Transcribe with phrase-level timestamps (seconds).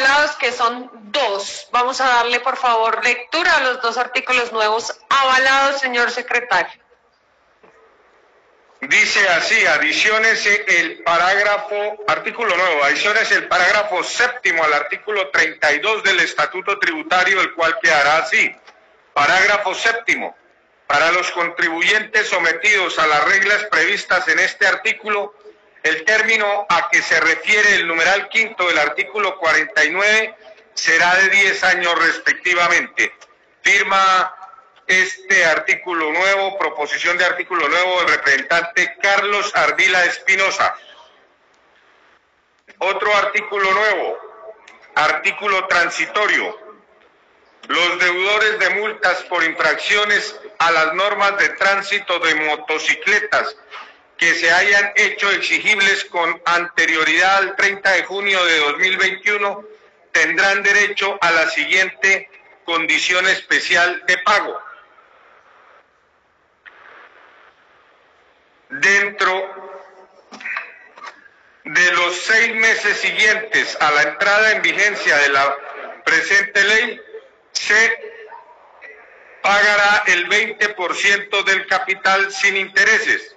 [0.00, 1.68] avalados, que son dos.
[1.72, 6.80] Vamos a darle, por favor, lectura a los dos artículos nuevos avalados, señor secretario.
[8.80, 16.20] Dice así, adiciones el parágrafo, artículo nuevo, adiciones el parágrafo séptimo al artículo 32 del
[16.20, 18.54] Estatuto Tributario, el cual quedará así.
[19.12, 20.34] Parágrafo séptimo.
[20.86, 25.34] Para los contribuyentes sometidos a las reglas previstas en este artículo,
[25.82, 30.34] el término a que se refiere el numeral quinto del artículo 49
[30.74, 33.14] será de 10 años respectivamente.
[33.62, 34.34] Firma
[34.86, 40.74] este artículo nuevo, proposición de artículo nuevo del representante Carlos Ardila Espinosa.
[42.78, 44.18] Otro artículo nuevo,
[44.96, 46.58] artículo transitorio.
[47.68, 53.56] Los deudores de multas por infracciones a las normas de tránsito de motocicletas
[54.20, 59.64] que se hayan hecho exigibles con anterioridad al 30 de junio de 2021
[60.12, 62.28] tendrán derecho a la siguiente
[62.66, 64.60] condición especial de pago.
[68.68, 69.80] Dentro
[71.64, 75.56] de los seis meses siguientes a la entrada en vigencia de la
[76.04, 77.00] presente ley,
[77.52, 77.98] se
[79.40, 83.34] pagará el 20% del capital sin intereses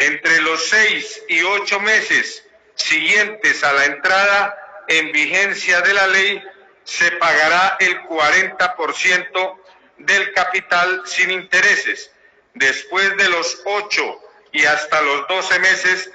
[0.00, 2.42] entre los seis y ocho meses
[2.74, 6.42] siguientes a la entrada en vigencia de la ley,
[6.84, 9.60] se pagará el 40%
[9.98, 12.10] del capital sin intereses.
[12.54, 14.20] Después de los ocho
[14.52, 16.10] y hasta los doce meses,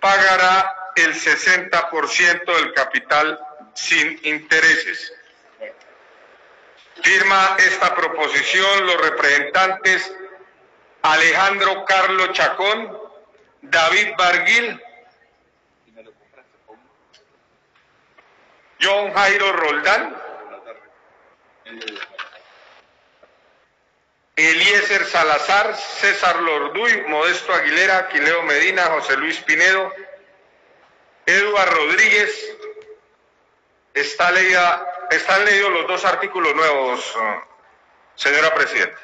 [0.00, 3.38] pagará el 60% del capital
[3.74, 5.12] sin intereses.
[7.02, 10.12] Firma esta proposición los representantes
[11.02, 13.07] Alejandro Carlos Chacón,
[13.62, 14.82] David Barguil,
[18.80, 20.16] John Jairo Roldán,
[24.36, 29.92] Eliezer Salazar, César Lorduy, Modesto Aguilera, Aquileo Medina, José Luis Pinedo,
[31.26, 32.56] Eduard Rodríguez.
[33.94, 37.14] Está leída, están leídos los dos artículos nuevos,
[38.14, 38.98] señora Presidenta.